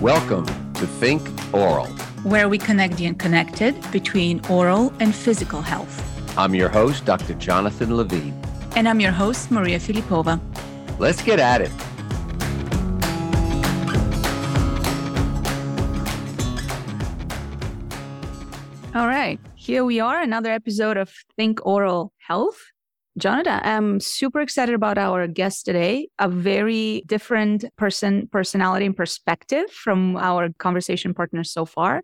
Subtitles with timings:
[0.00, 1.20] Welcome to Think
[1.52, 1.84] Oral,
[2.22, 5.94] where we connect the unconnected between oral and physical health.
[6.38, 7.34] I'm your host, Dr.
[7.34, 8.32] Jonathan Levine.
[8.76, 10.40] And I'm your host, Mariya Filipova.
[10.98, 11.70] Let's get at it.
[18.94, 22.72] All right, here we are, another episode of Think Oral Health.
[23.18, 26.08] Jonathan, I'm super excited about our guest today.
[26.18, 32.02] A very different person, personality, and perspective from our conversation partners so far.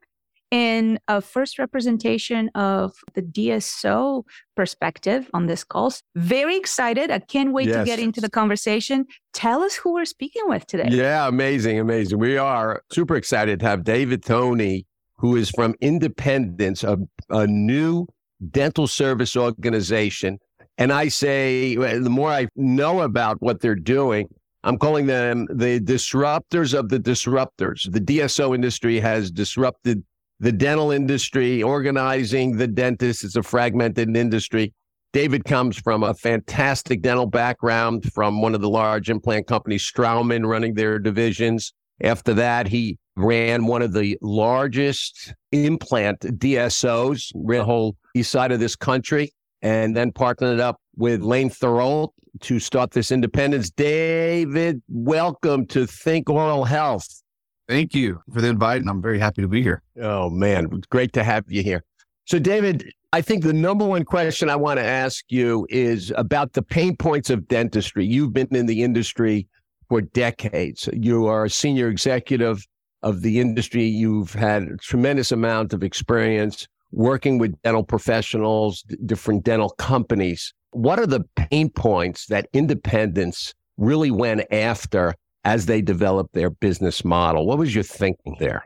[0.53, 4.23] And a first representation of the DSO
[4.57, 5.93] perspective on this call.
[6.15, 7.11] Very excited.
[7.11, 7.79] I can't wait yes.
[7.79, 9.07] to get into the conversation.
[9.33, 10.89] Tell us who we're speaking with today.
[10.91, 12.19] Yeah, amazing, amazing.
[12.19, 16.99] We are super excited to have David Thoni, who is from Independence, a,
[17.31, 18.07] a new
[18.51, 20.39] dental service organization
[20.79, 24.29] and I say, the more I know about what they're doing,
[24.63, 27.91] I'm calling them the disruptors of the disruptors.
[27.91, 30.03] The DSO industry has disrupted
[30.41, 33.25] the dental industry, organizing the dentist.
[33.25, 34.75] It's a fragmented industry.
[35.13, 40.47] David comes from a fantastic dental background from one of the large implant companies, Straumann,
[40.47, 41.73] running their divisions.
[42.03, 48.61] After that, he ran one of the largest implant DSOs, the whole east side of
[48.61, 53.71] this country and then partnered up with Lane Thorold to start this independence.
[53.71, 57.23] David, welcome to Think Oral Health.
[57.69, 59.83] Thank you for the invite, and I'm very happy to be here.
[60.01, 61.83] Oh, man, great to have you here.
[62.27, 66.53] So, David, I think the number one question I want to ask you is about
[66.53, 68.05] the pain points of dentistry.
[68.05, 69.49] You've been in the industry
[69.89, 70.89] for decades.
[70.93, 72.67] You are a senior executive
[73.03, 73.85] of the industry.
[73.85, 80.53] You've had a tremendous amount of experience working with dental professionals, different dental companies.
[80.73, 85.15] What are the pain points that Independence really went after
[85.45, 87.47] as they developed their business model?
[87.47, 88.65] What was your thinking there?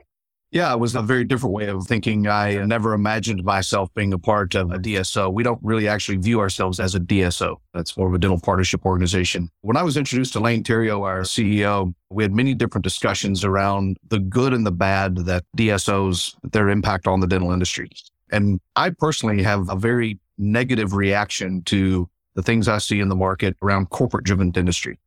[0.53, 2.27] Yeah, it was a very different way of thinking.
[2.27, 5.33] I never imagined myself being a part of a DSO.
[5.33, 7.57] We don't really actually view ourselves as a DSO.
[7.73, 9.49] That's more of a dental partnership organization.
[9.61, 13.97] When I was introduced to Lane Terrio, our CEO, we had many different discussions around
[14.09, 17.89] the good and the bad that DSOs, their impact on the dental industry.
[18.33, 23.15] And I personally have a very negative reaction to the things I see in the
[23.15, 24.99] market around corporate driven dentistry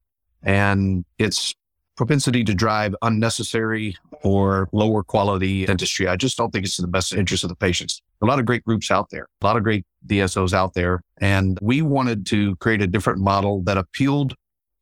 [0.42, 1.53] and its
[1.96, 6.08] propensity to drive unnecessary or lower quality dentistry.
[6.08, 8.02] I just don't think it's in the best interest of the patients.
[8.22, 11.02] A lot of great groups out there, a lot of great DSOs out there.
[11.20, 14.34] And we wanted to create a different model that appealed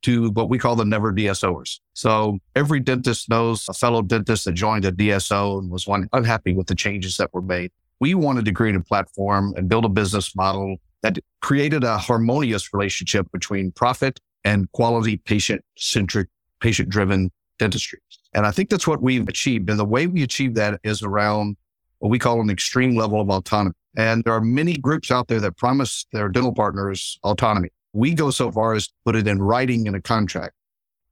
[0.04, 1.80] to what we call the never DSOers.
[1.94, 6.54] So every dentist knows a fellow dentist that joined a DSO and was one unhappy
[6.54, 7.72] with the changes that were made
[8.02, 12.74] we wanted to create a platform and build a business model that created a harmonious
[12.74, 16.28] relationship between profit and quality patient centric,
[16.62, 18.00] patient driven dentistry.
[18.34, 19.70] And I think that's what we've achieved.
[19.70, 21.58] And the way we achieve that is around
[22.00, 23.76] what we call an extreme level of autonomy.
[23.98, 27.70] And there are many groups out there that promise their dental partners autonomy.
[27.94, 30.54] We go so far as to put it in writing in a contract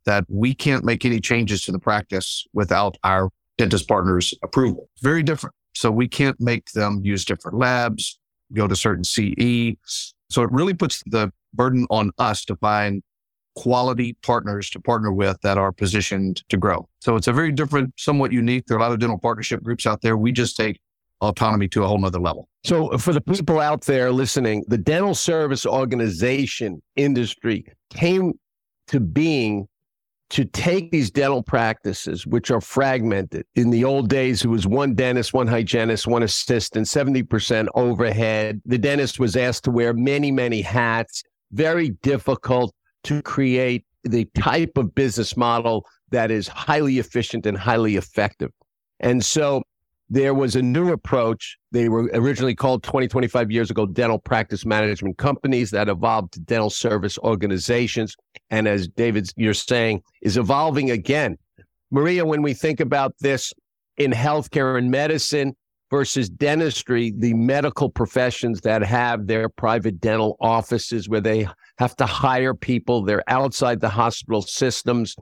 [0.05, 4.89] that we can't make any changes to the practice without our dentist partners approval.
[5.01, 5.53] Very different.
[5.75, 8.17] So we can't make them use different labs,
[8.53, 9.75] go to certain CE.
[10.29, 13.03] So it really puts the burden on us to find
[13.59, 16.87] quality partners to partner with that are positioned to grow.
[17.01, 18.65] So it's a very different, somewhat unique.
[18.65, 20.15] There are a lot of dental partnership groups out there.
[20.15, 20.79] We just take
[21.19, 22.47] autonomy to a whole nother level.
[22.63, 28.31] So for the people out there listening, the dental service organization industry came
[28.87, 29.67] to being
[30.29, 33.45] to take these dental practices, which are fragmented.
[33.55, 38.61] In the old days, it was one dentist, one hygienist, one assistant, 70% overhead.
[38.65, 41.23] The dentist was asked to wear many, many hats.
[41.51, 42.73] Very difficult
[43.05, 48.51] to create the type of business model that is highly efficient and highly effective.
[48.99, 49.61] And so
[50.09, 51.57] there was a new approach.
[51.71, 56.39] They were originally called 20, 25 years ago dental practice management companies that evolved to
[56.39, 58.15] dental service organizations.
[58.49, 61.37] And as David, you're saying, is evolving again.
[61.91, 63.53] Mariya, when we think about this
[63.97, 65.55] in healthcare and medicine
[65.91, 71.47] versus dentistry, the medical professions that have their private dental offices where they
[71.79, 75.15] have to hire people, they're outside the hospital systems,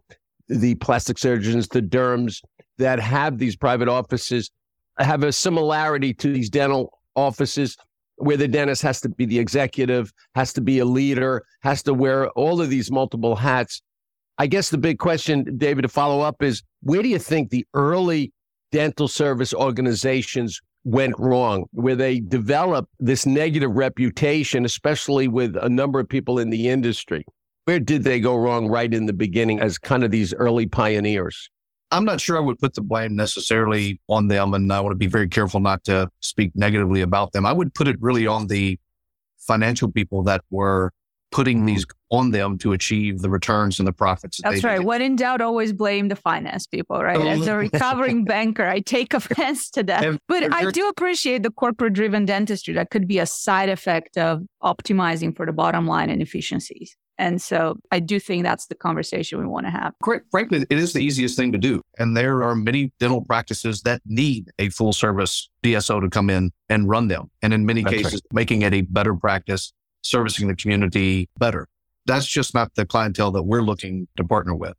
[0.49, 2.41] the plastic surgeons, the derms
[2.79, 4.51] that have these private offices
[4.97, 7.77] have a similarity to these dental offices
[8.15, 11.93] where the dentist has to be the executive, has to be a leader, has to
[11.93, 13.83] wear all of these multiple hats.
[14.39, 17.65] I guess the big question, David, to follow up is where do you think the
[17.75, 18.33] early
[18.71, 25.99] dental service organizations went wrong, where they developed this negative reputation, especially with a number
[25.99, 27.25] of people in the industry?
[27.65, 31.49] Where did they go wrong right in the beginning as kind of these early pioneers?
[31.91, 34.53] I'm not sure I would put the blame necessarily on them.
[34.53, 37.45] And I want to be very careful not to speak negatively about them.
[37.45, 38.77] I would put it really on the
[39.37, 40.91] financial people that were
[41.31, 42.17] putting these mm-hmm.
[42.17, 44.39] on them to achieve the returns and the profits.
[44.41, 44.83] That That's right.
[44.83, 47.19] When in doubt, always blame the finance people, right?
[47.19, 50.19] As a recovering banker, I take offense to that.
[50.27, 54.43] but I do appreciate the corporate driven dentistry that could be a side effect of
[54.63, 56.95] optimizing for the bottom line and efficiencies.
[57.17, 59.93] And so I do think that's the conversation we want to have.
[60.31, 61.81] Frankly, it is the easiest thing to do.
[61.97, 66.51] And there are many dental practices that need a full service DSO to come in
[66.69, 67.31] and run them.
[67.41, 68.33] And in many that's cases, right.
[68.33, 69.73] making it a better practice,
[70.07, 71.67] servicing the community better.
[72.05, 74.75] That's just not the clientele that we're looking to partner with.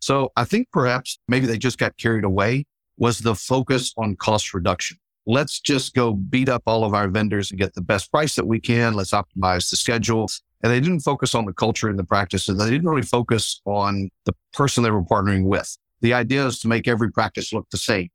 [0.00, 2.64] So I think perhaps maybe they just got carried away
[2.96, 4.96] was the focus on cost reduction.
[5.26, 8.46] Let's just go beat up all of our vendors and get the best price that
[8.46, 8.94] we can.
[8.94, 10.28] Let's optimize the schedule.
[10.62, 12.56] And they didn't focus on the culture and the practices.
[12.56, 15.76] They didn't really focus on the person they were partnering with.
[16.00, 18.08] The idea is to make every practice look the same.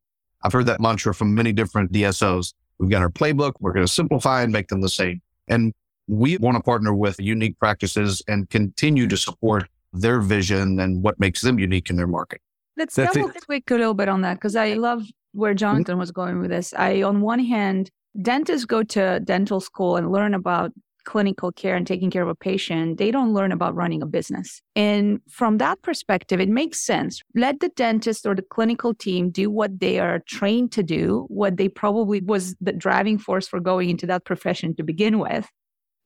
[0.44, 2.54] I've heard that mantra from many different DSOs.
[2.80, 3.54] We've got our playbook.
[3.60, 5.22] We're going to simplify and make them the same.
[5.48, 5.74] And
[6.08, 11.20] we want to partner with unique practices and continue to support their vision and what
[11.20, 12.42] makes them unique in their market.
[12.78, 15.58] Let's That's double click a little bit on that because I love where mm-hmm.
[15.58, 16.74] Jonathan was going with this.
[16.74, 17.90] I, on one hand,
[18.22, 20.72] dentists go to dental school and learn about
[21.06, 24.62] clinical care and taking care of a patient, they don't learn about running a business.
[24.76, 27.22] And from that perspective, it makes sense.
[27.36, 31.58] Let the dentist or the clinical team do what they are trained to do, what
[31.58, 35.48] they probably was the driving force for going into that profession to begin with.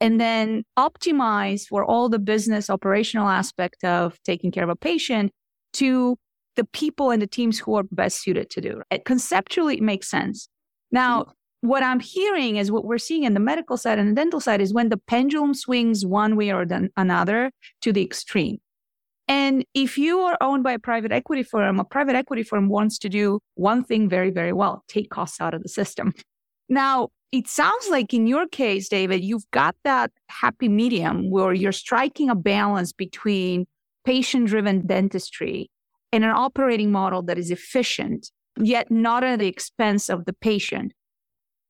[0.02, 5.32] And then optimize for all the business operational aspect of taking care of a patient
[5.74, 6.18] to
[6.56, 9.06] the people and the teams who are best suited to do it.
[9.06, 10.48] Conceptually, it makes sense.
[10.92, 11.68] Now, mm-hmm.
[11.68, 14.62] what I'm hearing is what we're seeing in the medical side and the dental side
[14.62, 17.52] is when the pendulum swings one way or the, another
[17.82, 18.58] to the extreme.
[19.28, 22.98] And if you are owned by a private equity firm, a private equity firm wants
[23.00, 26.14] to do one thing very, very well take costs out of the system.
[26.68, 31.72] Now, it sounds like in your case, David, you've got that happy medium where you're
[31.72, 33.68] striking a balance between
[34.04, 35.70] patient driven dentistry
[36.12, 40.94] and an operating model that is efficient, yet not at the expense of the patient.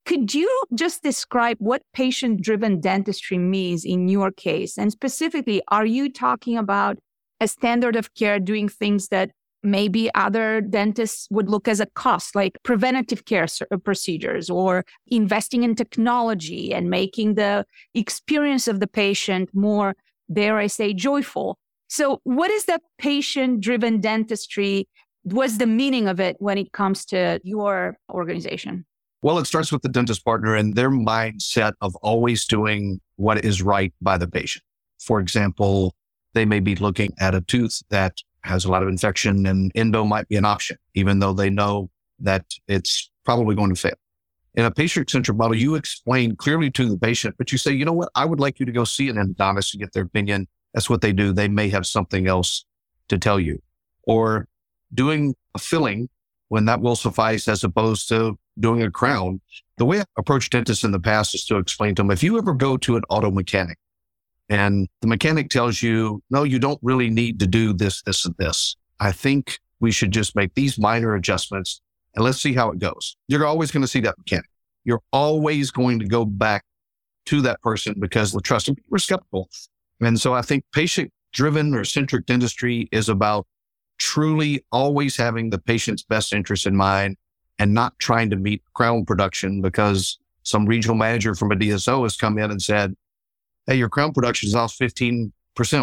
[0.05, 4.77] Could you just describe what patient driven dentistry means in your case?
[4.77, 6.97] And specifically, are you talking about
[7.41, 9.31] a standard of care doing things that
[9.63, 15.63] maybe other dentists would look as a cost, like preventative care uh, procedures or investing
[15.63, 19.95] in technology and making the experience of the patient more,
[20.31, 21.57] dare I say, joyful?
[21.87, 24.87] So, what is that patient driven dentistry?
[25.23, 28.85] What's the meaning of it when it comes to your organization?
[29.21, 33.61] Well, it starts with the dentist partner and their mindset of always doing what is
[33.61, 34.63] right by the patient.
[34.99, 35.93] For example,
[36.33, 40.03] they may be looking at a tooth that has a lot of infection and endo
[40.03, 41.89] might be an option, even though they know
[42.19, 43.95] that it's probably going to fail.
[44.55, 47.85] In a patient centric model, you explain clearly to the patient, but you say, you
[47.85, 48.09] know what?
[48.15, 50.47] I would like you to go see an endodontist and get their opinion.
[50.73, 51.31] That's what they do.
[51.31, 52.65] They may have something else
[53.09, 53.61] to tell you
[54.03, 54.47] or
[54.93, 56.09] doing a filling
[56.47, 59.39] when that will suffice as opposed to doing a crown.
[59.77, 62.37] The way I approach dentists in the past is to explain to them, if you
[62.37, 63.77] ever go to an auto mechanic
[64.49, 68.35] and the mechanic tells you, no, you don't really need to do this, this, and
[68.37, 68.75] this.
[68.99, 71.81] I think we should just make these minor adjustments
[72.15, 73.15] and let's see how it goes.
[73.27, 74.49] You're always going to see that mechanic.
[74.83, 76.65] You're always going to go back
[77.27, 79.49] to that person because the trust we're skeptical.
[80.01, 83.45] And so I think patient driven or centric dentistry is about
[83.99, 87.17] truly always having the patient's best interest in mind
[87.59, 92.15] and not trying to meet crown production because some regional manager from a DSO has
[92.15, 92.95] come in and said,
[93.69, 95.31] Hey, your crown production is off 15%.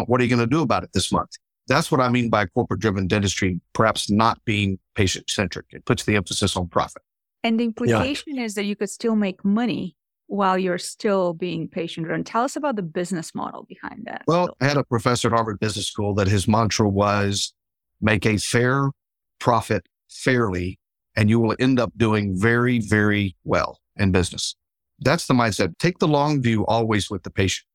[0.07, 1.29] What are you going to do about it this month?
[1.69, 5.67] That's what I mean by corporate driven dentistry, perhaps not being patient centric.
[5.69, 7.01] It puts the emphasis on profit.
[7.45, 8.43] And the implication yeah.
[8.43, 12.25] is that you could still make money while you're still being patient driven.
[12.25, 14.23] Tell us about the business model behind that.
[14.27, 17.53] Well, I had a professor at Harvard Business School that his mantra was
[18.01, 18.91] make a fair
[19.39, 20.77] profit fairly
[21.15, 24.57] and you will end up doing very, very well in business.
[24.99, 25.77] That's the mindset.
[25.77, 27.65] Take the long view always with the patient.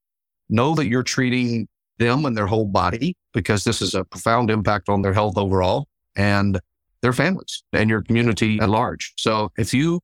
[0.53, 1.67] Know that you're treating
[1.97, 5.87] them and their whole body because this is a profound impact on their health overall
[6.15, 6.59] and
[7.01, 9.13] their families and your community at large.
[9.17, 9.99] So if you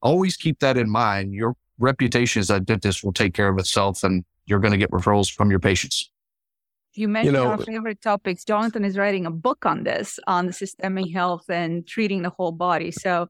[0.00, 4.04] always keep that in mind, your reputation as a dentist will take care of itself
[4.04, 6.08] and you're going to get referrals from your patients.
[6.94, 8.44] You mentioned you know, our favorite topics.
[8.44, 12.92] Jonathan is writing a book on this, on systemic health and treating the whole body.
[12.92, 13.28] So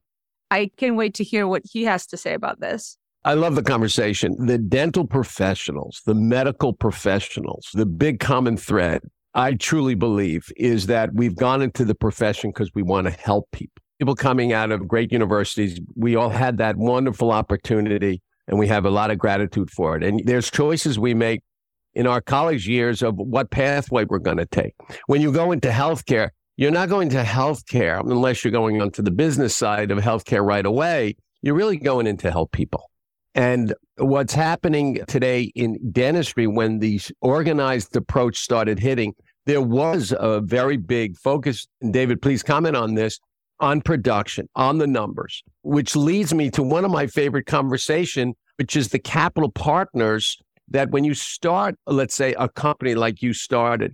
[0.51, 2.97] I can't wait to hear what he has to say about this.
[3.23, 4.35] I love the conversation.
[4.47, 9.01] The dental professionals, the medical professionals, the big common thread
[9.33, 13.49] I truly believe is that we've gone into the profession because we want to help
[13.51, 13.81] people.
[13.99, 18.85] People coming out of great universities, we all had that wonderful opportunity and we have
[18.85, 20.03] a lot of gratitude for it.
[20.03, 21.41] And there's choices we make
[21.93, 24.73] in our college years of what pathway we're going to take.
[25.05, 29.11] When you go into healthcare, you're not going to healthcare unless you're going onto the
[29.11, 31.15] business side of healthcare right away.
[31.41, 32.90] You're really going in to help people.
[33.33, 39.13] And what's happening today in dentistry when the organized approach started hitting,
[39.45, 41.67] there was a very big focus.
[41.81, 43.19] And David, please comment on this
[43.61, 48.75] on production, on the numbers, which leads me to one of my favorite conversation, which
[48.75, 53.93] is the capital partners that when you start, let's say a company like you started,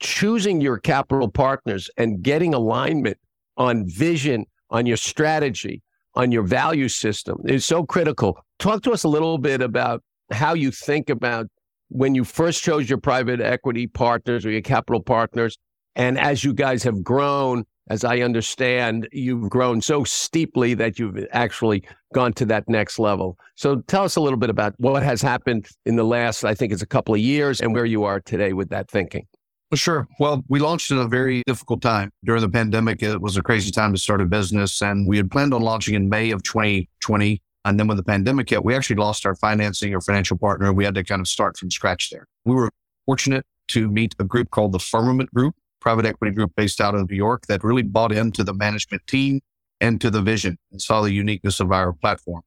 [0.00, 3.18] choosing your capital partners and getting alignment
[3.56, 5.82] on vision, on your strategy,
[6.14, 8.38] on your value system is so critical.
[8.58, 11.46] Talk to us a little bit about how you think about
[11.88, 15.56] when you first chose your private equity partners or your capital partners.
[15.96, 21.26] And as you guys have grown, as I understand, you've grown so steeply that you've
[21.32, 21.84] actually
[22.14, 23.38] gone to that next level.
[23.56, 26.72] So tell us a little bit about what has happened in the last, I think
[26.72, 29.26] it's a couple of years, and where you are today with that thinking.
[29.70, 30.08] Well, sure.
[30.18, 33.02] Well, we launched in a very difficult time during the pandemic.
[33.02, 35.94] It was a crazy time to start a business, and we had planned on launching
[35.94, 37.42] in May of 2020.
[37.64, 40.72] And then when the pandemic hit, we actually lost our financing or financial partner.
[40.72, 42.26] We had to kind of start from scratch there.
[42.44, 42.70] We were
[43.06, 47.10] fortunate to meet a group called the Firmament Group, private equity group based out of
[47.10, 49.40] New York that really bought into the management team
[49.80, 52.42] and to the vision and saw the uniqueness of our platform.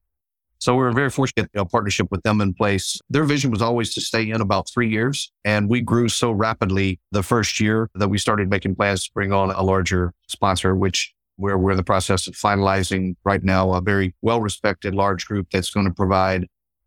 [0.60, 3.00] So we were very fortunate to have a partnership with them in place.
[3.08, 5.30] Their vision was always to stay in about three years.
[5.44, 9.32] And we grew so rapidly the first year that we started making plans to bring
[9.32, 13.80] on a larger sponsor, which we're, we're in the process of finalizing right now, a
[13.80, 16.46] very well respected large group that's going to provide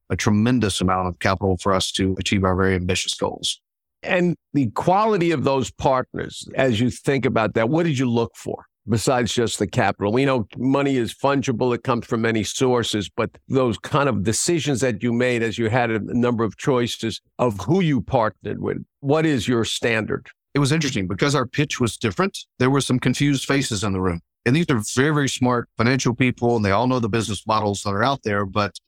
[0.09, 3.59] a tremendous amount of capital for us to achieve our very ambitious goals.
[4.03, 8.35] And the quality of those partners, as you think about that, what did you look
[8.35, 10.11] for besides just the capital?
[10.11, 14.81] We know money is fungible, it comes from many sources, but those kind of decisions
[14.81, 18.83] that you made as you had a number of choices of who you partnered with,
[18.99, 20.27] what is your standard?
[20.53, 22.37] It was interesting because our pitch was different.
[22.59, 24.19] There were some confused faces in the room.
[24.45, 27.83] And these are very, very smart financial people, and they all know the business models
[27.83, 28.45] that are out there.
[28.45, 28.79] But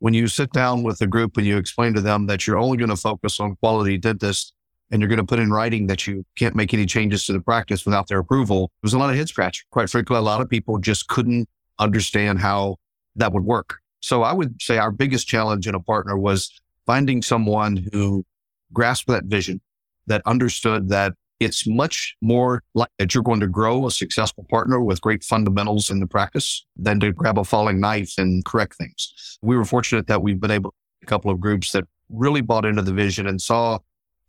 [0.00, 2.76] when you sit down with a group and you explain to them that you're only
[2.76, 4.52] going to focus on quality dentists
[4.90, 7.40] and you're going to put in writing that you can't make any changes to the
[7.40, 9.66] practice without their approval, it was a lot of head scratch.
[9.70, 11.48] Quite frankly, a lot of people just couldn't
[11.78, 12.76] understand how
[13.16, 13.78] that would work.
[14.00, 18.24] So I would say our biggest challenge in a partner was finding someone who
[18.72, 19.60] grasped that vision,
[20.06, 24.80] that understood that it's much more like that you're going to grow a successful partner
[24.80, 29.38] with great fundamentals in the practice than to grab a falling knife and correct things.
[29.42, 32.82] We were fortunate that we've been able a couple of groups that really bought into
[32.82, 33.78] the vision and saw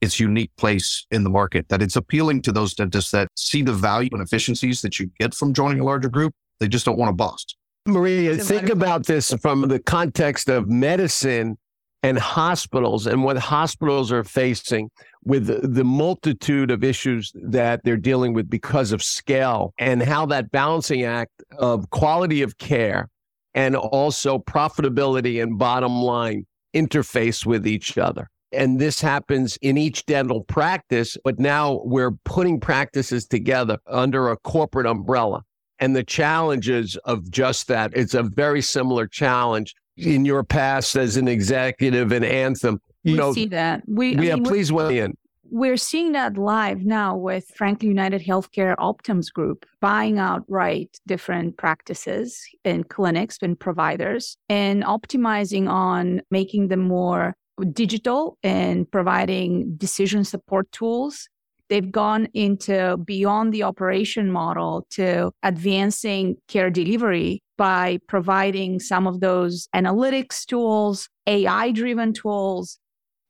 [0.02, 3.74] its unique place in the market, that it's appealing to those dentists that see the
[3.74, 6.34] value and efficiencies that you get from joining a larger group.
[6.60, 7.58] They just don't want to bust.
[7.86, 11.58] Mariya, think about this from the context of medicine
[12.04, 14.90] and hospitals and what hospitals are facing
[15.24, 20.52] with the multitude of issues that they're dealing with because of scale and how that
[20.52, 23.10] balancing act of quality of care
[23.54, 28.30] and also profitability and bottom line interface with each other.
[28.52, 34.38] And this happens in each dental practice, but now we're putting practices together under a
[34.38, 35.44] corporate umbrella.
[35.80, 41.18] And the challenges of just that, it's a very similar challenge in your past as
[41.18, 42.82] an executive in Anthem.
[43.04, 43.84] You we know, see that.
[43.88, 45.16] We, yeah, mean, please weigh in.
[45.52, 52.40] We're seeing that live now with Franklin United Healthcare Optum's group buying outright different practices
[52.64, 57.36] and clinics and providers and optimizing on making them more
[57.74, 61.28] digital and providing decision support tools.
[61.70, 69.20] They've gone into beyond the operation model to advancing care delivery by providing some of
[69.20, 72.80] those analytics tools, AI driven tools.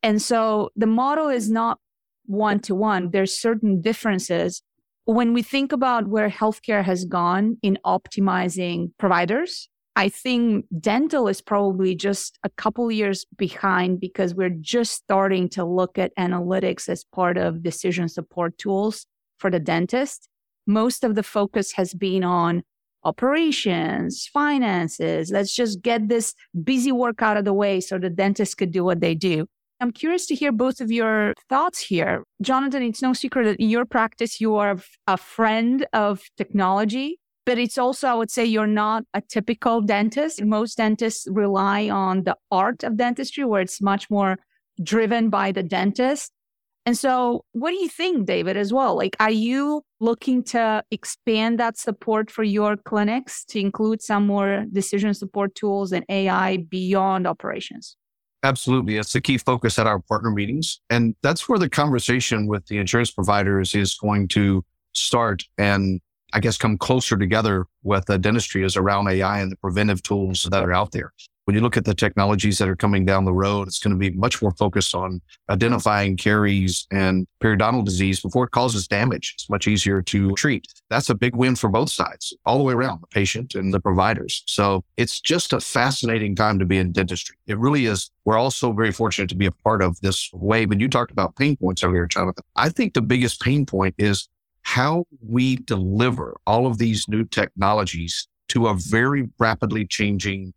[0.04, 1.78] And so the model is not
[2.26, 3.10] one to one.
[3.10, 4.62] There's certain differences.
[5.04, 11.42] When we think about where healthcare has gone in optimizing providers, I think dental is
[11.42, 17.02] probably just a couple years behind because we're just starting to look at analytics as
[17.02, 19.06] part of decision support tools
[19.40, 20.28] for the dentist.
[20.68, 22.62] Most of the focus has been on
[23.04, 25.30] operations, finances.
[25.30, 28.84] Let's just get this busy work out of the way so the dentist could do
[28.84, 29.46] what they do.
[29.80, 32.24] I'm curious to hear both of your thoughts here.
[32.42, 34.76] Jonathan, it's no secret that in your practice, you are
[35.06, 40.42] a friend of technology, but it's also, I would say, you're not a typical dentist.
[40.44, 44.36] Most dentists rely on the art of dentistry, where it's much more
[44.82, 46.30] driven by the dentist.
[46.90, 48.96] And so, what do you think, David, as well?
[48.96, 54.64] Like, are you looking to expand that support for your clinics to include some more
[54.72, 57.96] decision support tools and AI beyond operations?
[58.42, 58.96] Absolutely.
[58.96, 60.80] It's a key focus at our partner meetings.
[60.90, 66.00] And that's where the conversation with the insurance providers is going to start and
[66.32, 70.48] I guess come closer together with the dentistry is around AI and the preventive tools
[70.50, 71.12] that are out there.
[71.50, 73.98] When you look at the technologies that are coming down the road, it's going to
[73.98, 79.32] be much more focused on identifying caries and periodontal disease before it causes damage.
[79.34, 80.68] It's much easier to treat.
[80.90, 83.80] That's a big win for both sides, all the way around the patient and the
[83.80, 84.44] providers.
[84.46, 87.34] So it's just a fascinating time to be in dentistry.
[87.48, 88.12] It really is.
[88.24, 90.70] We're also very fortunate to be a part of this wave.
[90.70, 92.44] And you talked about pain points earlier, Jonathan.
[92.54, 94.28] I think the biggest pain point is
[94.62, 100.52] how we deliver all of these new technologies to a very rapidly changing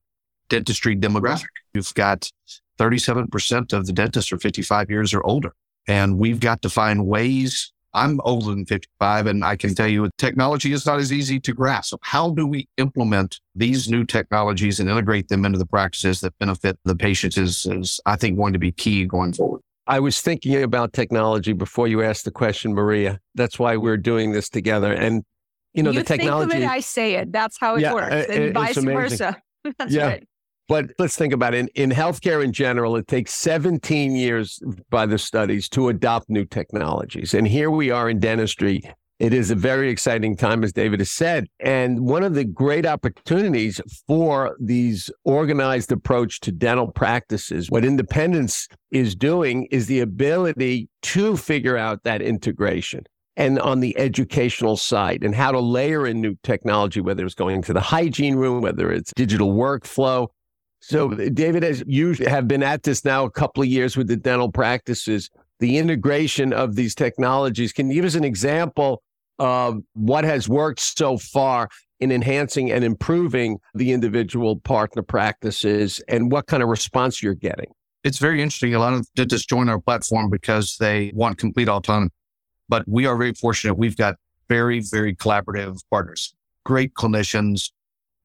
[0.53, 1.47] dentistry demographic.
[1.73, 2.29] You've got
[2.77, 5.53] 37% of the dentists are 55 years or older.
[5.87, 7.73] And we've got to find ways.
[7.95, 11.53] I'm older than 55 and I can tell you technology is not as easy to
[11.53, 11.95] grasp.
[12.01, 16.77] How do we implement these new technologies and integrate them into the practices that benefit
[16.85, 19.61] the patients is, is I think going to be key going forward.
[19.87, 23.19] I was thinking about technology before you asked the question, Mariya.
[23.35, 24.93] That's why we're doing this together.
[24.93, 25.23] And
[25.73, 26.51] you know, you the technology.
[26.51, 27.31] Think of it, I say it.
[27.31, 29.35] That's how it yeah, works, it, and vice versa.
[29.77, 30.05] That's yeah.
[30.05, 30.27] right.
[30.67, 31.59] But let's think about it.
[31.59, 36.45] In, in healthcare in general, it takes 17 years by the studies to adopt new
[36.45, 37.33] technologies.
[37.33, 38.81] And here we are in dentistry.
[39.19, 41.47] It is a very exciting time, as David has said.
[41.59, 48.67] And one of the great opportunities for these organized approach to dental practices, what independence
[48.91, 53.03] is doing is the ability to figure out that integration
[53.35, 57.61] and on the educational side and how to layer in new technology, whether it's going
[57.63, 60.27] to the hygiene room, whether it's digital workflow.
[60.85, 64.17] So, David, as you have been at this now a couple of years with the
[64.17, 65.29] dental practices,
[65.61, 69.01] the integration of these technologies, can you give us an example
[69.39, 71.69] of what has worked so far
[72.01, 77.71] in enhancing and improving the individual partner practices and what kind of response you're getting?
[78.03, 78.75] It's very interesting.
[78.75, 82.09] A lot of dentists join our platform because they want complete autonomy.
[82.67, 83.75] But we are very fortunate.
[83.75, 84.15] We've got
[84.49, 86.33] very, very collaborative partners,
[86.65, 87.71] great clinicians,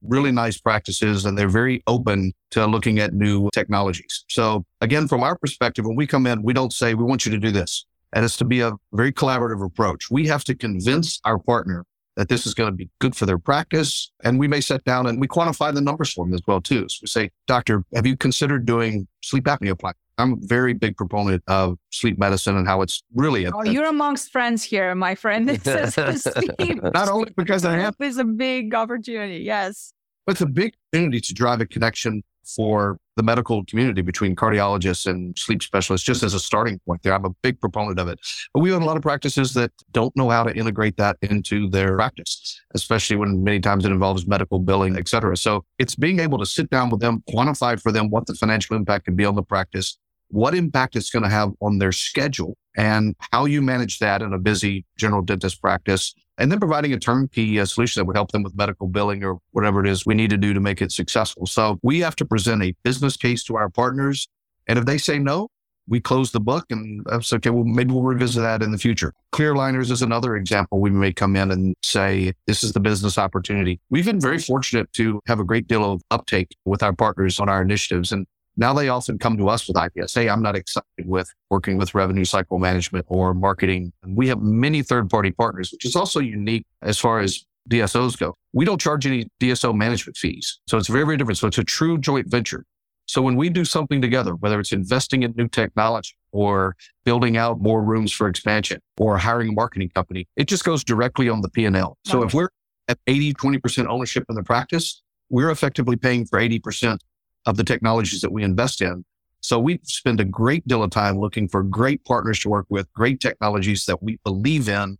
[0.01, 4.25] really nice practices, and they're very open to looking at new technologies.
[4.29, 7.31] So again, from our perspective, when we come in, we don't say, we want you
[7.31, 7.85] to do this.
[8.13, 10.09] And it's to be a very collaborative approach.
[10.09, 11.85] We have to convince our partner
[12.15, 14.11] that this is going to be good for their practice.
[14.23, 16.89] And we may sit down and we quantify the numbers for them as well, too.
[16.89, 19.93] So we say, doctor, have you considered doing sleep apnea plan?
[20.19, 23.45] I'm a very big proponent of sleep medicine and how it's really.
[23.45, 25.47] A, oh, you're amongst friends here, my friend.
[25.65, 27.93] Not only because I am.
[27.99, 29.43] It's a big opportunity.
[29.43, 29.93] Yes.
[30.25, 32.23] But it's a big opportunity to drive a connection
[32.55, 37.13] for the medical community between cardiologists and sleep specialists, just as a starting point there.
[37.13, 38.19] I'm a big proponent of it.
[38.53, 41.69] But we have a lot of practices that don't know how to integrate that into
[41.69, 45.37] their practice, especially when many times it involves medical billing, et cetera.
[45.37, 48.75] So it's being able to sit down with them, quantify for them what the financial
[48.75, 49.97] impact can be on the practice,
[50.29, 54.33] what impact it's going to have on their schedule and how you manage that in
[54.33, 56.13] a busy general dentist practice.
[56.37, 59.39] And then providing a turnkey uh, solution that would help them with medical billing or
[59.51, 61.45] whatever it is we need to do to make it successful.
[61.45, 64.29] So we have to present a business case to our partners.
[64.67, 65.49] And if they say no,
[65.89, 67.49] we close the book and that's okay.
[67.49, 69.13] Well, maybe we'll revisit that in the future.
[69.31, 70.79] Clear aligners is another example.
[70.79, 73.81] We may come in and say, this is the business opportunity.
[73.89, 77.49] We've been very fortunate to have a great deal of uptake with our partners on
[77.49, 78.11] our initiatives.
[78.11, 78.27] And
[78.59, 80.13] now they often come to us with ideas.
[80.13, 83.93] Hey, I'm not excited with working with revenue cycle management or marketing.
[84.03, 88.17] And we have many third party partners, which is also unique as far as DSOs
[88.19, 88.35] go.
[88.51, 90.59] We don't charge any DSO management fees.
[90.67, 91.37] So it's very, very different.
[91.37, 92.65] So it's a true joint venture.
[93.05, 97.61] So when we do something together, whether it's investing in new technology or building out
[97.61, 101.49] more rooms for expansion or hiring a marketing company, it just goes directly on the
[101.49, 101.97] P&L.
[102.05, 102.49] So if we're
[102.87, 106.99] at 80, 20% ownership in the practice, we're effectively paying for 80%
[107.45, 109.05] of the technologies that we invest in.
[109.41, 112.91] So we spend a great deal of time looking for great partners to work with,
[112.93, 114.97] great technologies that we believe in,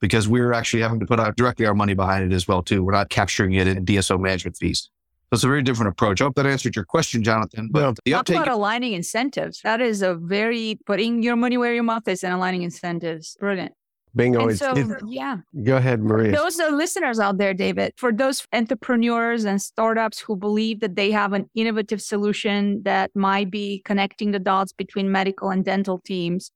[0.00, 2.84] because we're actually having to put out directly our money behind it as well too.
[2.84, 4.90] We're not capturing it in DSO management fees.
[5.30, 6.20] So it's a very different approach.
[6.20, 7.68] I hope that answered your question, Jonathan.
[7.70, 9.60] But well, the uptake- about aligning incentives.
[9.62, 13.36] That is a very putting your money where your mouth is and aligning incentives.
[13.38, 13.72] Brilliant.
[14.14, 14.48] Bingo.
[14.48, 14.74] And so,
[15.06, 15.38] yeah.
[15.62, 16.32] Go ahead, Mariya.
[16.32, 17.92] Those are listeners out there, David.
[17.96, 23.50] For those entrepreneurs and startups who believe that they have an innovative solution that might
[23.50, 26.50] be connecting the dots between medical and dental teams,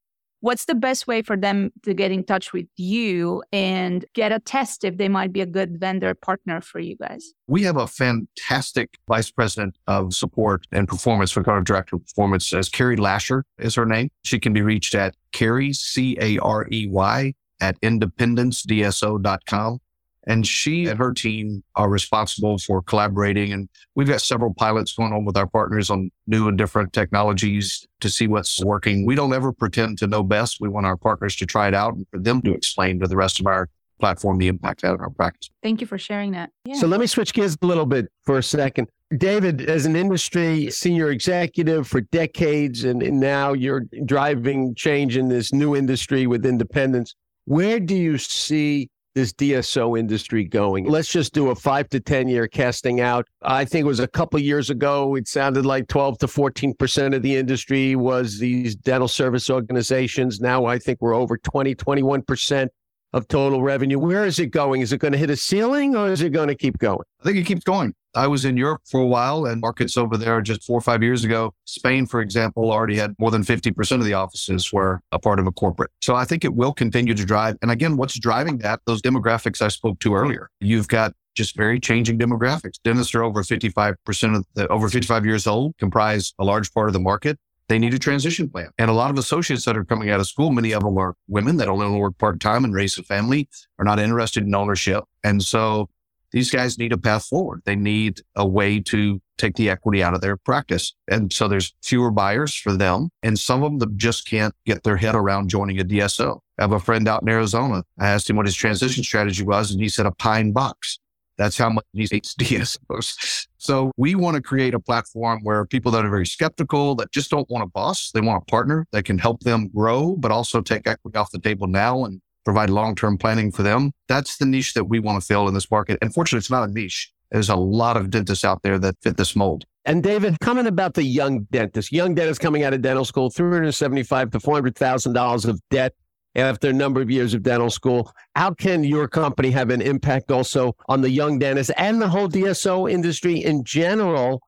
[0.45, 4.40] What's the best way for them to get in touch with you and get a
[4.40, 7.33] test if they might be a good vendor partner for you guys?
[7.47, 12.53] We have a fantastic vice president of support and performance for Cardiac Director of Performance
[12.53, 14.11] as Carey Lasher is her name.
[14.23, 17.33] She can be reached at Carey, C A R E Y,
[17.64, 19.79] at independencedso.com.
[20.27, 23.53] And she and her team are responsible for collaborating.
[23.53, 27.87] And we've got several pilots going on with our partners on new and different technologies
[28.00, 29.05] to see what's working.
[29.05, 30.59] We don't ever pretend to know best.
[30.61, 33.16] We want our partners to try it out and for them to explain to the
[33.16, 33.68] rest of our
[34.00, 35.50] platform the impact out in our practice.
[35.62, 36.50] Thank you for sharing that.
[36.64, 36.77] Yeah.
[36.77, 38.88] So let me switch gears a little bit for a second.
[39.16, 45.29] David, as an industry senior executive for decades, and, and now you're driving change in
[45.29, 47.14] this new industry with independence,
[47.45, 50.87] where do you see this DSO industry going?
[50.87, 53.27] Let's just do a five to 10 year casting out.
[53.43, 57.23] I think it was a couple years ago, it sounded like 12 to 14% of
[57.23, 60.41] the industry was these dental service organizations.
[60.41, 62.69] Now I think we're over 20, 21%
[63.13, 63.99] of total revenue.
[63.99, 64.81] Where is it going?
[64.81, 67.05] Is it going to hit a ceiling or is it going to keep going?
[67.21, 67.95] I think it keeps going.
[68.14, 71.03] I was in Europe for a while and markets over there just four or five
[71.03, 71.53] years ago.
[71.64, 75.46] Spain, for example, already had more than 50% of the offices were a part of
[75.46, 75.90] a corporate.
[76.00, 77.57] So I think it will continue to drive.
[77.62, 78.81] And again, what's driving that?
[78.87, 80.50] Those demographics I spoke to earlier.
[80.61, 82.79] You've got just very changing demographics.
[82.85, 86.92] Dentists are over 55% of the over 55 years old, comprise a large part of
[86.92, 87.38] the market.
[87.68, 88.70] They need a transition plan.
[88.79, 91.14] And a lot of associates that are coming out of school, many of them are
[91.29, 93.48] women that only work part time and raise a family,
[93.79, 95.05] are not interested in ownership.
[95.24, 95.88] And so
[96.35, 97.62] these guys need a path forward.
[97.64, 100.92] They need a way to take the equity out of their practice.
[101.09, 103.11] And so there's fewer buyers for them.
[103.23, 106.40] And some of them just can't get their head around joining a DSO.
[106.59, 107.85] I have a friend out in Arizona.
[108.01, 110.99] I asked him what his transition strategy was, and he said a pine box.
[111.38, 113.47] That's how much he hates DSOs.
[113.59, 117.31] So we want to create a platform where people that are very skeptical, that just
[117.31, 120.61] don't want a boss, they want a partner that can help them grow, but also
[120.61, 123.93] take equity off the table now and provide long-term planning for them.
[124.09, 125.99] That's the niche that we want to fill in this market.
[126.03, 127.11] And fortunately, it's not a niche.
[127.31, 129.65] There's a lot of dentists out there that fit this mold.
[129.85, 131.93] And David, comment about the young dentist.
[131.93, 135.45] Young dentist coming out of dental school, three hundred seventy-five to four hundred thousand dollars
[135.45, 135.95] of debt
[136.37, 138.11] after a number of years of dental school.
[138.35, 142.29] How can your company have an impact also on the young dentist and the whole
[142.29, 144.43] DSO industry in general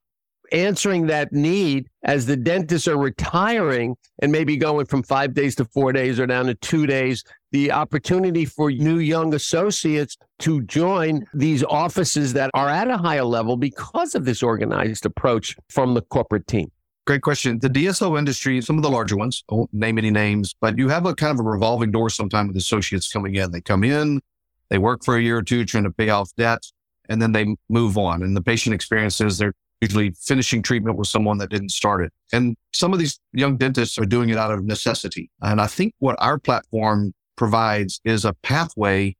[0.52, 5.64] answering that need as the dentists are retiring and maybe going from five days to
[5.64, 7.24] four days or down to two days,
[7.56, 13.24] the opportunity for new young associates to join these offices that are at a higher
[13.24, 16.70] level because of this organized approach from the corporate team.
[17.06, 17.58] Great question.
[17.58, 20.90] The DSO industry, some of the larger ones, I won't name any names, but you
[20.90, 23.52] have a kind of a revolving door sometimes with associates coming in.
[23.52, 24.20] They come in,
[24.68, 26.62] they work for a year or two trying to pay off debt,
[27.08, 28.22] and then they move on.
[28.22, 32.12] And the patient experience is they're usually finishing treatment with someone that didn't start it.
[32.34, 35.30] And some of these young dentists are doing it out of necessity.
[35.40, 39.16] And I think what our platform provides is a pathway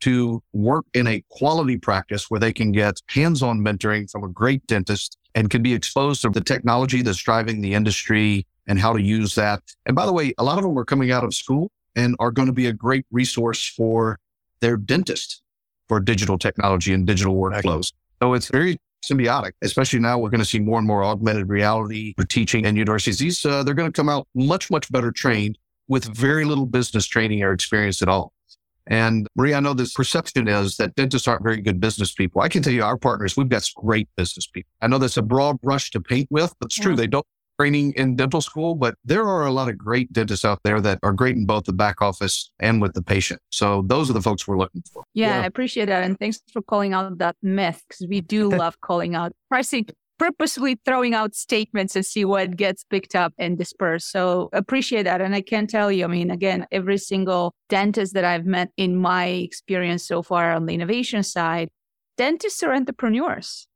[0.00, 4.66] to work in a quality practice where they can get hands-on mentoring from a great
[4.66, 9.02] dentist and can be exposed to the technology that's driving the industry and how to
[9.02, 9.62] use that.
[9.86, 12.30] And by the way, a lot of them are coming out of school and are
[12.30, 14.18] going to be a great resource for
[14.60, 15.42] their dentist
[15.88, 17.92] for digital technology and digital workflows.
[18.22, 22.14] So it's very symbiotic, especially now we're going to see more and more augmented reality
[22.16, 23.18] for teaching and universities.
[23.18, 25.58] These, uh, they're going to come out much, much better trained
[25.90, 28.32] with very little business training or experience at all.
[28.86, 32.40] And Mariya, I know this perception is that dentists aren't very good business people.
[32.40, 34.70] I can tell you our partners, we've got great business people.
[34.80, 36.84] I know that's a broad brush to paint with, but it's yeah.
[36.84, 36.96] true.
[36.96, 37.26] They don't
[37.58, 40.98] training in dental school, but there are a lot of great dentists out there that
[41.02, 43.40] are great in both the back office and with the patient.
[43.50, 45.04] So those are the folks we're looking for.
[45.12, 45.42] Yeah, yeah.
[45.42, 46.04] I appreciate that.
[46.04, 49.86] And thanks for calling out that myth because we do love calling out pricing
[50.20, 54.10] purposely throwing out statements and see what gets picked up and dispersed.
[54.10, 55.22] So appreciate that.
[55.22, 58.96] And I can tell you, I mean, again, every single dentist that I've met in
[58.96, 61.70] my experience so far on the innovation side,
[62.18, 63.66] dentists are entrepreneurs.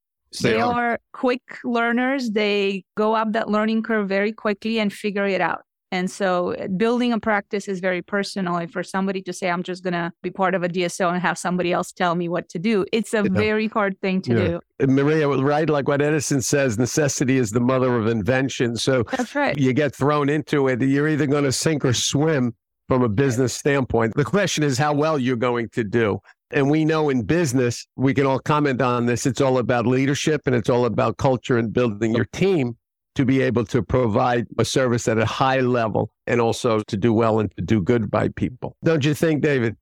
[0.42, 0.90] They, they are.
[0.90, 2.32] are quick learners.
[2.32, 5.62] They go up that learning curve very quickly and figure it out.
[5.94, 8.56] And so eh, building a practice is very personal.
[8.56, 11.22] And for somebody to say, I'm just going to be part of a DSO and
[11.22, 13.28] have somebody else tell me what to do, it's a yeah.
[13.30, 14.58] very hard thing to yeah.
[14.80, 14.88] do.
[14.88, 15.70] Mariya, right?
[15.70, 18.74] Like what Edison says, necessity is the mother of invention.
[18.76, 19.56] So that's right.
[19.56, 20.82] You get thrown into it.
[20.82, 22.56] You're either going to sink or swim
[22.88, 24.14] from a business standpoint.
[24.16, 26.18] The question is how well you're going to do.
[26.50, 29.26] And we know in business, we can all comment on this.
[29.26, 32.76] It's all about leadership and it's all about culture and building your team
[33.14, 37.12] to be able to provide a service at a high level and also to do
[37.12, 38.76] well and to do good by people.
[38.84, 39.76] Don't you think, David?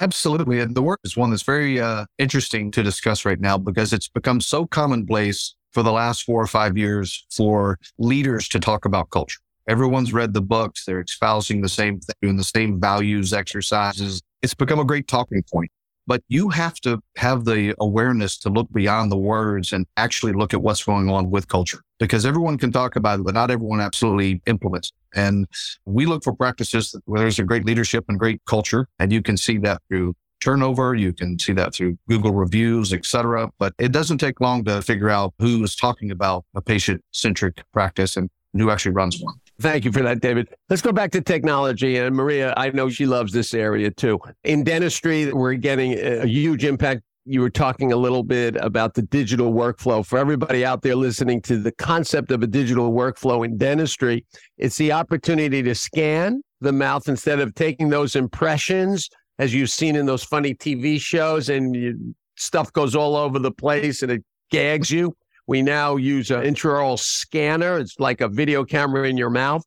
[0.00, 0.60] Absolutely.
[0.60, 4.08] And the work is one that's very uh, interesting to discuss right now because it's
[4.08, 9.10] become so commonplace for the last four or five years for leaders to talk about
[9.10, 9.40] culture.
[9.68, 10.84] Everyone's read the books.
[10.84, 14.22] They're espousing the same thing, doing the same values, exercises.
[14.40, 15.70] It's become a great talking point.
[16.08, 20.54] But you have to have the awareness to look beyond the words and actually look
[20.54, 23.80] at what's going on with culture because everyone can talk about it, but not everyone
[23.80, 24.90] absolutely implements.
[25.14, 25.46] And
[25.84, 28.88] we look for practices where there's a great leadership and great culture.
[28.98, 30.94] And you can see that through turnover.
[30.94, 33.50] You can see that through Google reviews, etc.
[33.58, 37.62] But it doesn't take long to figure out who is talking about a patient centric
[37.74, 39.34] practice and who actually runs one.
[39.60, 40.54] Thank you for that, David.
[40.68, 41.96] Let's go back to technology.
[41.96, 44.20] And Mariya, I know she loves this area too.
[44.44, 47.02] In dentistry, we're getting a huge impact.
[47.24, 50.06] You were talking a little bit about the digital workflow.
[50.06, 54.24] For everybody out there listening to the concept of a digital workflow in dentistry,
[54.58, 59.96] it's the opportunity to scan the mouth instead of taking those impressions, as you've seen
[59.96, 64.24] in those funny TV shows, and you, stuff goes all over the place and it
[64.50, 65.14] gags you.
[65.48, 67.78] We now use an intraoral scanner.
[67.78, 69.62] It's like a video camera in your mouth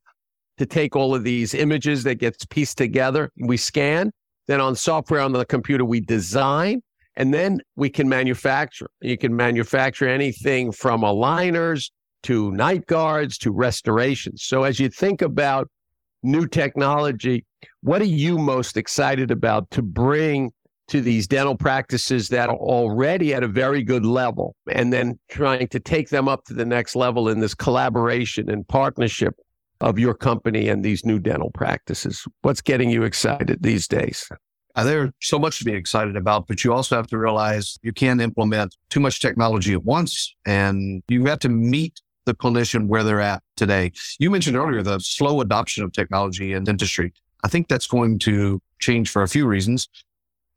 [0.60, 3.32] to take all of these images that gets pieced together.
[3.38, 4.12] We scan.
[4.48, 6.82] Then on software on the computer, we design
[7.16, 8.92] and then we can manufacture.
[9.02, 11.90] You can manufacture anything from aligners
[12.24, 14.44] to night guards to restorations.
[14.44, 15.68] So as you think about
[16.22, 17.44] new technology,
[17.82, 20.52] what are you most excited about to bring
[20.92, 25.68] to these dental practices that are already at a very good level and then trying
[25.70, 29.34] to take them up to the next level in this collaboration and partnership
[29.80, 32.26] of your company and these new dental practices?
[32.42, 34.28] What's getting you excited these days?
[34.76, 37.94] Uh, there's so much to be excited about, but you also have to realize you
[37.94, 43.04] can't implement too much technology at once and you have to meet the clinician where
[43.04, 43.94] they're at today.
[44.20, 47.14] You mentioned earlier the slow adoption of technology in dentistry.
[47.46, 49.88] I think that's going to change for a few reasons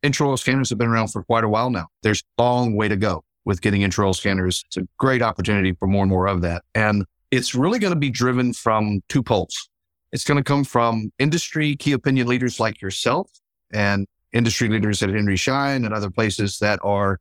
[0.04, 1.86] intraoral scanners have been around for quite a while now.
[2.02, 4.62] There's a long way to go with getting intraoral scanners.
[4.66, 6.62] It's a great opportunity for more and more of that.
[6.74, 9.68] And it's really going to be driven from two poles.
[10.12, 13.30] It's going to come from industry key opinion leaders like yourself
[13.72, 17.18] and industry leaders at Henry Schein and other places that are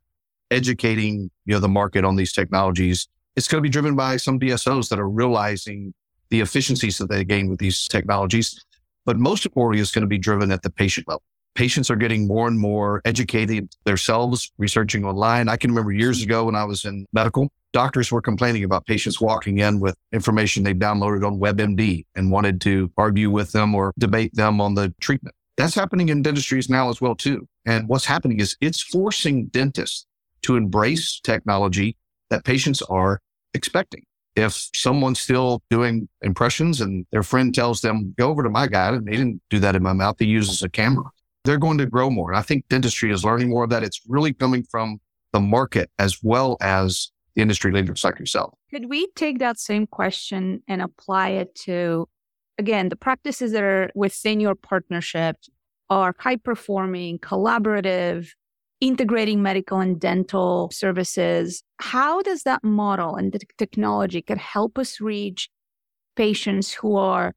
[0.50, 3.08] educating you know the market on these technologies.
[3.34, 5.94] It's going to be driven by some DSOs that are realizing
[6.30, 8.64] the efficiencies that they gain with these technologies.
[9.04, 11.22] But most importantly, it's going to be driven at the patient level
[11.54, 15.48] patients are getting more and more educated themselves, researching online.
[15.48, 16.24] I can remember years hmm.
[16.24, 20.62] ago when I was in medical, doctors were complaining about patients walking in with information
[20.62, 24.94] they downloaded on WebMD and wanted to argue with them or debate them on the
[25.00, 25.34] treatment.
[25.56, 27.46] That's happening in dentistries now as well, too.
[27.64, 30.06] And what's happening is it's forcing dentists
[30.42, 31.96] to embrace technology
[32.30, 33.20] that patients are
[33.54, 34.04] expecting.
[34.36, 38.88] If someone's still doing impressions and their friend tells them, go over to my guy,
[38.88, 41.04] and they didn't do that in my mouth, he uses a camera
[41.44, 42.30] they're going to grow more.
[42.30, 43.82] And I think dentistry is learning more of that.
[43.82, 45.00] It's really coming from
[45.32, 48.54] the market as well as the industry leaders like yourself.
[48.70, 52.08] Could we take that same question and apply it to,
[52.58, 55.36] again, the practices that are within your partnership
[55.90, 58.28] are high performing, collaborative,
[58.80, 61.62] integrating medical and dental services?
[61.78, 65.50] How does that model and the technology could help us reach
[66.16, 67.34] patients who are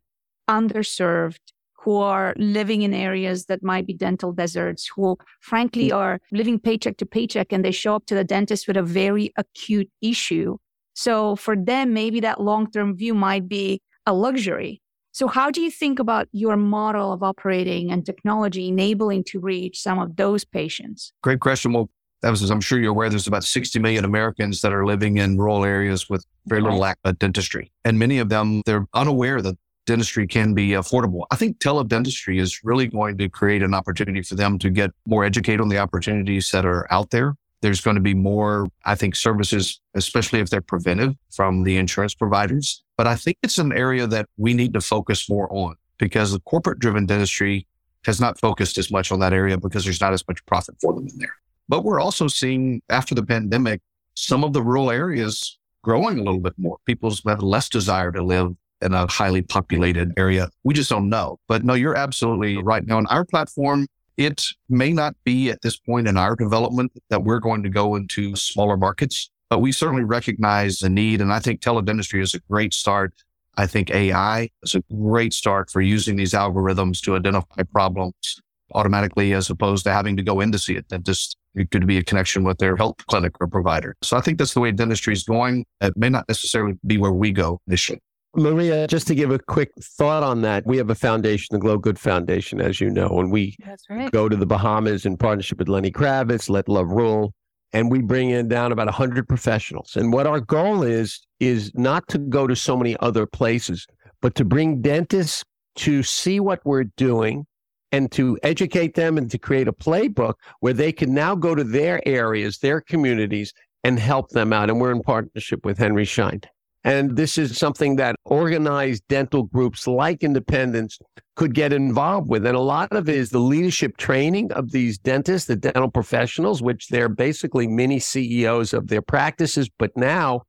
[0.50, 1.40] underserved
[1.88, 5.96] who are living in areas that might be dental deserts, who frankly mm.
[5.96, 9.32] are living paycheck to paycheck and they show up to the dentist with a very
[9.38, 10.58] acute issue.
[10.96, 14.82] So for them, maybe that long term view might be a luxury.
[15.14, 19.80] So, how do you think about your model of operating and technology enabling to reach
[19.80, 21.14] some of those patients?
[21.24, 21.72] Great question.
[21.72, 21.90] Well,
[22.22, 25.20] that was, as I'm sure you're aware, there's about 60 million Americans that are living
[25.20, 27.72] in rural areas with very little lack of dentistry.
[27.86, 31.26] And many of them, they're unaware that dentistry can be affordable.
[31.32, 35.26] I think teledentistry is really going to create an opportunity for them to get more
[35.26, 37.36] educated on the opportunities that are out there.
[37.62, 42.14] There's going to be more, I think, services, especially if they're preventive from the insurance
[42.14, 42.84] providers.
[42.98, 46.40] But I think it's an area that we need to focus more on because the
[46.42, 47.66] corporate driven dentistry
[48.06, 50.94] has not focused as much on that area because there's not as much profit for
[50.94, 51.34] them in there.
[51.68, 53.82] But we're also seeing after the pandemic,
[54.14, 56.78] some of the rural areas growing a little bit more.
[56.86, 60.50] People have less desire to live in a highly populated area.
[60.64, 61.38] We just don't know.
[61.48, 62.86] But no, you're absolutely right.
[62.86, 63.88] Now, on our platform,
[64.18, 67.96] it may not be at this point in our development that we're going to go
[67.96, 71.22] into smaller markets, but we certainly recognize the need.
[71.22, 73.14] And I think teledentistry is a great start.
[73.58, 78.42] I think AI is a great start for using these algorithms to identify problems
[78.74, 80.90] automatically as opposed to having to go in to see it.
[80.90, 83.96] That just it could be a connection with their health clinic or provider.
[84.04, 85.66] So I think that's the way dentistry is going.
[85.82, 88.02] It may not necessarily be where we go initially.
[88.38, 91.80] Mariya, just to give a quick thought on that, we have a foundation, the GLO
[91.80, 93.56] Good Foundation, as you know, and we
[93.90, 94.12] right.
[94.12, 97.34] go to the Bahamas in partnership with Lenny Kravitz, Let Love Rule,
[97.74, 99.96] and we bring in down about 100 professionals.
[99.96, 103.88] And what our goal is, is not to go to so many other places,
[104.22, 105.44] but to bring dentists
[105.78, 107.46] to see what we're doing
[107.92, 111.64] and to educate them and to create a playbook where they can now go to
[111.64, 113.52] their areas, their communities,
[113.84, 114.70] and help them out.
[114.70, 116.42] And we're in partnership with Henry Schein.
[116.88, 120.98] And this is something that organized dental groups like Independence
[121.36, 122.46] could get involved with.
[122.46, 126.62] And a lot of it is the leadership training of these dentists, the dental professionals,
[126.62, 129.70] which they're basically mini CEOs of their practices.
[129.78, 130.44] But now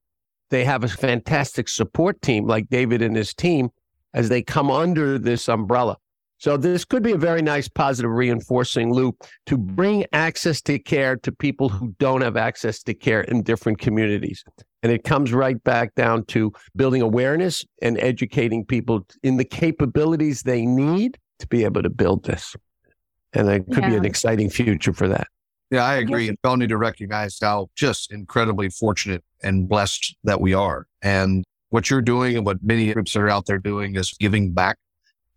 [0.51, 3.71] they have a fantastic support team like David and his team
[4.15, 5.97] as they come under this umbrella.
[6.39, 11.17] So this could be a very nice positive reinforcing loop to bring access to care
[11.17, 14.45] to people who don't have access to care in different communities.
[14.85, 20.43] And it comes right back down to building awareness and educating people in the capabilities
[20.43, 22.55] they need to be able to build this.
[23.33, 23.91] And it could yeah.
[23.91, 25.27] be an exciting future for that.
[25.71, 26.29] Yeah, I agree.
[26.29, 30.87] And we all need to recognize how just incredibly fortunate and blessed that we are.
[31.03, 34.53] And what you're doing and what many groups that are out there doing is giving
[34.53, 34.79] back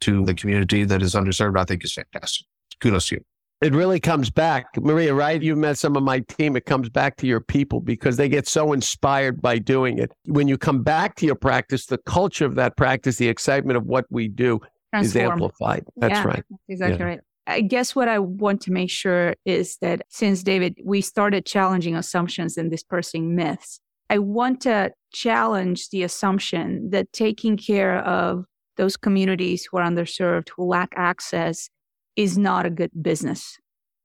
[0.02, 2.46] to the community that is underserved, I think is fantastic.
[2.80, 3.22] Kudos to you.
[3.62, 4.66] It really comes back.
[4.76, 5.42] Mariya, right?
[5.42, 6.56] You've met some of my team.
[6.56, 10.12] It comes back to your people because they get so inspired by doing it.
[10.26, 13.86] When you come back to your practice, the culture of that practice, the excitement of
[13.86, 14.60] what we do
[14.94, 15.26] Transform.
[15.26, 15.86] is amplified.
[15.96, 16.44] That's yeah, right.
[16.68, 17.06] exactly yeah.
[17.06, 17.20] right.
[17.46, 21.96] I guess what I want to make sure is that since David, we started challenging
[21.96, 28.46] assumptions and dispersing myths, I want to challenge the assumption that taking care of
[28.82, 31.70] those communities who are underserved, who lack access,
[32.16, 33.60] is not a good business.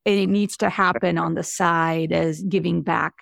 [0.04, 3.14] And it needs to happen on the side as giving back.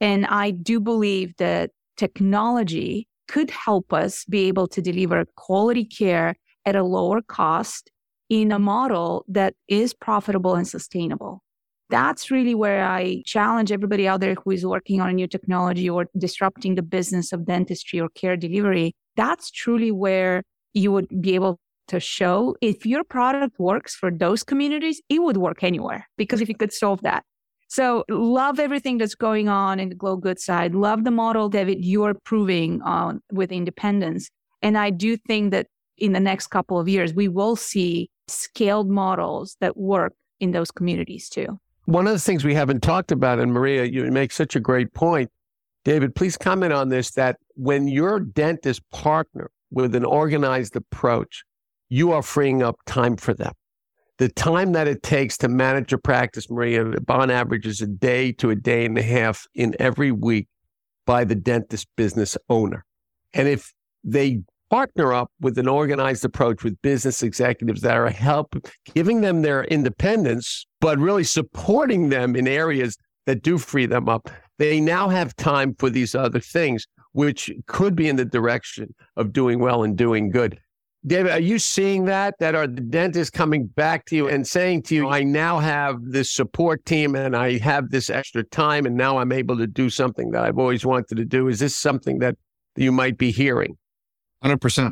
[0.00, 6.34] And I do believe that technology could help us be able to deliver quality care
[6.64, 7.92] at a lower cost
[8.28, 11.40] in a model that is profitable and sustainable.
[11.88, 15.88] That's really where I challenge everybody out there who is working on a new technology
[15.88, 18.96] or disrupting the business of dentistry or care delivery.
[19.14, 20.42] That's truly where
[20.76, 21.58] you would be able
[21.88, 26.48] to show if your product works for those communities, it would work anywhere because if
[26.48, 27.24] you could solve that.
[27.68, 30.74] So love everything that's going on in the GLO Good side.
[30.74, 34.30] Love the model, David, you're proving on with independence.
[34.62, 38.88] And I do think that in the next couple of years, we will see scaled
[38.88, 41.58] models that work in those communities too.
[41.86, 44.92] One of the things we haven't talked about, and Mariya, you make such a great
[44.92, 45.30] point.
[45.84, 51.44] David, please comment on this that when your dentist partner with an organized approach,
[51.88, 53.52] you are freeing up time for them.
[54.18, 58.32] The time that it takes to manage a practice, Mariya, on average is a day
[58.32, 60.48] to a day and a half in every week
[61.04, 62.84] by the dentist business owner.
[63.34, 68.56] And if they partner up with an organized approach with business executives that are help
[68.94, 74.30] giving them their independence, but really supporting them in areas that do free them up,
[74.58, 79.32] they now have time for these other things which could be in the direction of
[79.32, 80.60] doing well and doing good.
[81.06, 82.34] David, are you seeing that?
[82.40, 85.96] That are the dentists coming back to you and saying to you, I now have
[86.02, 89.88] this support team and I have this extra time and now I'm able to do
[89.88, 91.48] something that I've always wanted to do?
[91.48, 92.36] Is this something that
[92.76, 93.78] you might be hearing?
[94.44, 94.90] 100%.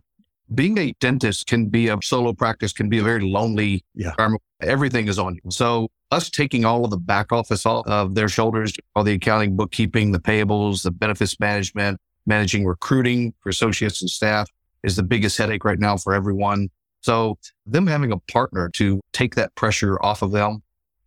[0.55, 4.15] Being a dentist can be a solo practice, can be a very lonely yeah.
[4.63, 5.51] Everything is on you.
[5.51, 9.57] So, us taking all of the back office off of their shoulders, all the accounting,
[9.57, 14.49] bookkeeping, the payables, the benefits management, managing recruiting for associates and staff
[14.83, 16.69] is the biggest headache right now for everyone.
[17.01, 20.63] So them having a partner to take that pressure off of them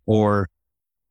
[0.06, 0.48] or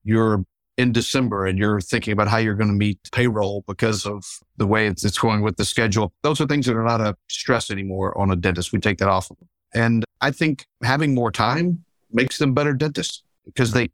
[0.03, 0.43] you're
[0.77, 4.23] in December and you're thinking about how you're going to meet payroll because of
[4.57, 6.13] the way it's, going with the schedule.
[6.21, 8.71] Those are things that are not a stress anymore on a dentist.
[8.71, 9.31] We take that off.
[9.73, 13.89] And I think having more time makes them better dentists because they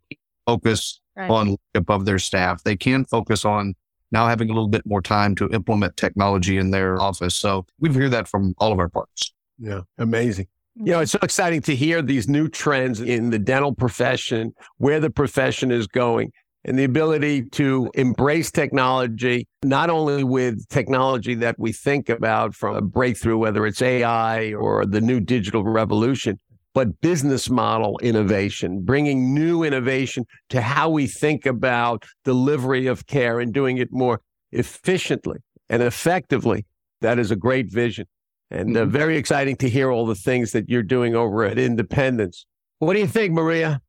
[0.45, 1.30] focus right.
[1.30, 2.63] on above their staff.
[2.63, 3.76] They can focus on
[4.13, 7.36] now having a little bit more time to implement technology in their office.
[7.36, 9.34] So we hear that from all of our partners.
[9.58, 10.45] Yeah, amazing.
[10.78, 10.88] Mm-hmm.
[10.88, 14.99] You know, it's so exciting to hear these new trends in the dental profession, where
[14.99, 16.32] the profession is going,
[16.65, 22.76] and the ability to embrace technology, not only with technology that we think about from
[22.76, 26.39] a breakthrough, whether it's AI or the new digital revolution,
[26.73, 33.39] but business model innovation, bringing new innovation to how we think about delivery of care
[33.39, 35.38] and doing it more efficiently
[35.69, 36.65] and effectively.
[37.01, 38.05] That is a great vision.
[38.49, 38.91] And uh, mm-hmm.
[38.91, 42.45] very exciting to hear all the things that you're doing over at Independence.
[42.80, 43.82] What do you think, Mariya?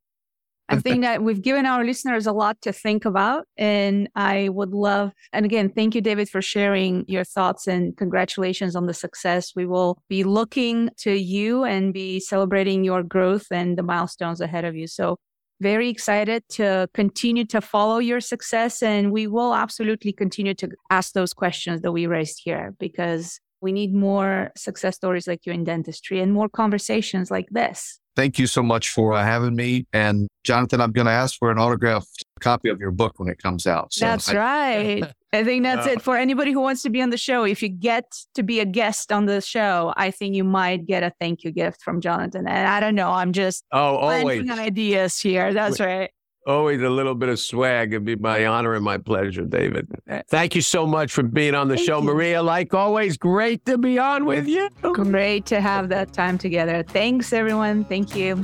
[0.69, 3.47] I think that we've given our listeners a lot to think about.
[3.57, 8.75] And I would love, and again, thank you, David, for sharing your thoughts and congratulations
[8.75, 9.53] on the success.
[9.55, 14.65] We will be looking to you and be celebrating your growth and the milestones ahead
[14.65, 14.87] of you.
[14.87, 15.17] So,
[15.61, 18.83] very excited to continue to follow your success.
[18.83, 23.73] And we will absolutely continue to ask those questions that we raised here because We
[23.73, 27.99] need more success stories like you in dentistry and more conversations like this.
[28.15, 29.87] Thank you so much for uh, having me.
[29.95, 33.39] And Jonathan, I'm going to ask for an autographed copy of your book when it
[33.39, 33.95] comes out.
[33.95, 35.05] So that's I, right.
[35.33, 37.45] I think that's uh, it for anybody who wants to be on the show.
[37.45, 38.05] If you get
[38.35, 41.51] to be a guest on the show, I think you might get a thank you
[41.51, 42.47] gift from Jonathan.
[42.47, 43.11] And I don't know.
[43.11, 45.55] I'm just oh, always ideas here.
[45.55, 46.11] That's right.
[46.47, 47.95] Always a little bit of swag.
[47.95, 49.89] It'd be my honor and my pleasure, David.
[50.09, 50.21] Eh.
[50.29, 52.05] Thank you so much for being on the Thank show, you.
[52.05, 52.43] Mariya.
[52.43, 54.69] Like always, great to be on with you.
[54.83, 56.83] Great to have that time together.
[56.83, 57.87] Thanks, everyone.
[57.87, 58.37] Thank you.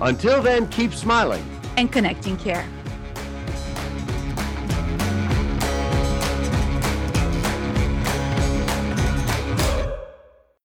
[0.00, 1.44] Until then, keep smiling
[1.76, 2.66] and connecting care.